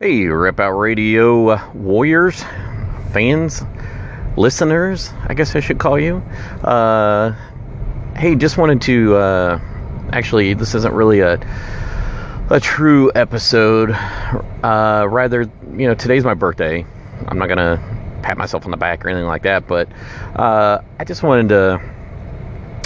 [0.00, 2.42] Hey, Rep Out Radio uh, warriors,
[3.12, 3.62] fans,
[4.36, 6.16] listeners, I guess I should call you.
[6.64, 7.30] Uh,
[8.16, 9.14] hey, just wanted to.
[9.14, 9.60] Uh,
[10.12, 11.34] actually, this isn't really a
[12.50, 13.92] a true episode.
[14.64, 15.42] Uh, rather,
[15.76, 16.84] you know, today's my birthday.
[17.28, 17.80] I'm not gonna
[18.20, 19.88] pat myself on the back or anything like that, but
[20.34, 21.80] uh, I just wanted to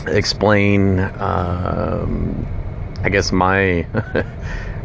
[0.08, 1.00] explain.
[1.00, 2.46] Um,
[3.02, 3.86] I guess my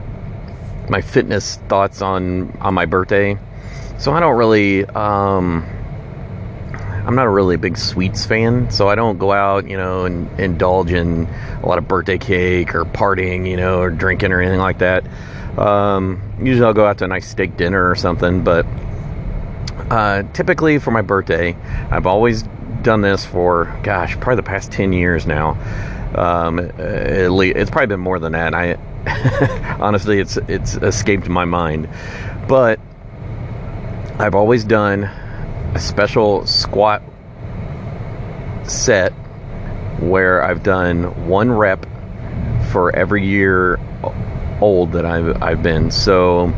[0.89, 3.37] my fitness thoughts on on my birthday.
[3.99, 5.65] So I don't really um
[7.05, 10.39] I'm not a really big sweets fan, so I don't go out, you know, and
[10.39, 11.27] indulge in
[11.61, 15.03] a lot of birthday cake or partying, you know, or drinking or anything like that.
[15.57, 18.65] Um, usually I'll go out to a nice steak dinner or something, but
[19.89, 21.57] uh, typically for my birthday,
[21.91, 22.43] I've always
[22.83, 25.57] done this for, gosh, probably the past 10 years now.
[26.15, 28.53] Um, at least, it's probably been more than that.
[28.53, 28.77] I
[29.79, 31.89] honestly, it's it's escaped my mind,
[32.47, 32.79] but
[34.19, 37.01] I've always done a special squat
[38.63, 39.11] set
[39.99, 41.85] where I've done one rep
[42.71, 43.79] for every year
[44.61, 45.91] old that I've I've been.
[45.91, 46.53] So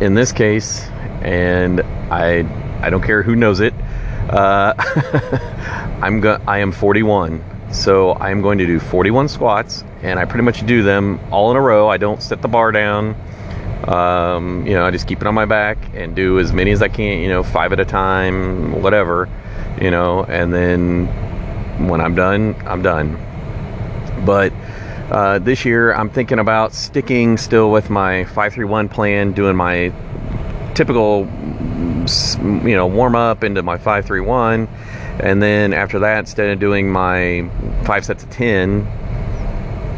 [0.00, 0.86] in this case,
[1.22, 2.46] and I
[2.82, 3.74] I don't care who knows it.
[4.30, 4.74] Uh,
[6.02, 10.44] I'm go- I am 41 so I'm going to do 41 squats, and I pretty
[10.44, 11.88] much do them all in a row.
[11.88, 13.14] I don't set the bar down.
[13.86, 16.82] Um, you know, I just keep it on my back and do as many as
[16.82, 17.20] I can.
[17.20, 19.28] You know, five at a time, whatever.
[19.80, 21.06] You know, and then
[21.86, 23.18] when I'm done, I'm done.
[24.24, 24.52] But
[25.10, 29.92] uh, this year, I'm thinking about sticking still with my 531 plan, doing my
[30.74, 34.68] typical, you know, warm up into my 531
[35.20, 37.48] and then after that, instead of doing my
[37.84, 38.86] five sets of 10,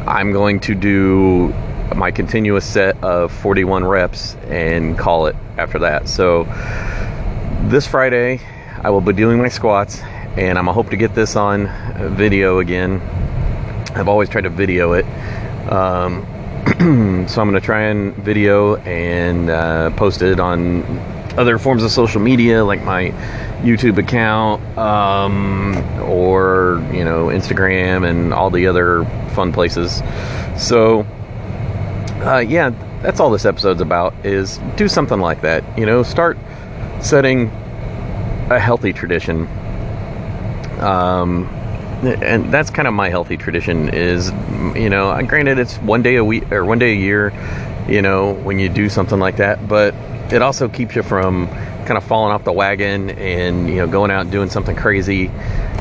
[0.07, 1.49] I'm going to do
[1.95, 6.09] my continuous set of 41 reps and call it after that.
[6.09, 6.45] So
[7.69, 8.41] this Friday,
[8.83, 10.01] I will be doing my squats,
[10.37, 11.67] and I'm gonna hope to get this on
[12.17, 13.01] video again.
[13.95, 15.05] I've always tried to video it.
[15.71, 16.27] Um,
[17.29, 20.83] so I'm gonna try and video and uh, post it on
[21.37, 23.11] other forms of social media like my
[23.63, 29.05] YouTube account um, or you know Instagram and all the other
[29.35, 30.03] fun places.
[30.57, 31.07] So
[32.23, 32.71] uh, yeah,
[33.03, 35.79] that's all this episode's about is do something like that.
[35.79, 36.39] You know, start
[37.01, 37.49] setting
[38.51, 39.47] a healthy tradition.
[40.81, 41.49] Um,
[42.03, 44.31] and that's kind of my healthy tradition is
[44.75, 47.31] you know granted it's one day a week or one day a year
[47.87, 49.95] you know when you do something like that but
[50.33, 51.47] it also keeps you from
[51.87, 55.31] kind of falling off the wagon and you know going out and doing something crazy.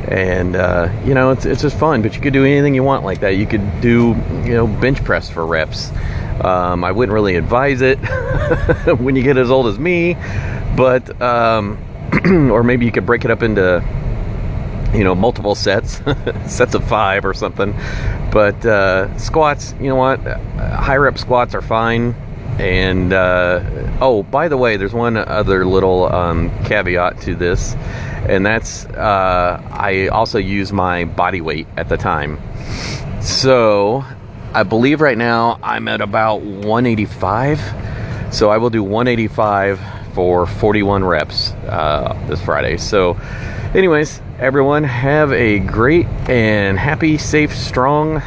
[0.07, 3.03] And uh, you know it's, it's just fun but you could do anything you want
[3.03, 3.37] like that.
[3.37, 5.91] You could do you know bench press for reps.
[6.41, 7.97] Um, i wouldn't really advise it
[8.99, 10.15] when you get as old as me
[10.79, 11.77] but um,
[12.49, 13.83] or maybe you could break it up into
[14.93, 16.01] you know multiple sets
[16.47, 17.73] sets of five or something.
[18.31, 20.19] But uh, squats you know what?
[20.21, 22.15] High rep squats are fine
[22.59, 23.61] and uh,
[24.01, 27.73] oh, by the way, there's one other little um, caveat to this,
[28.27, 32.39] and that's uh, I also use my body weight at the time.
[33.21, 34.03] So
[34.53, 38.33] I believe right now I'm at about 185.
[38.33, 39.79] So I will do 185
[40.13, 42.77] for 41 reps uh, this Friday.
[42.77, 43.17] So,
[43.73, 48.21] anyways, everyone, have a great and happy, safe, strong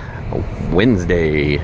[0.70, 1.58] Wednesday.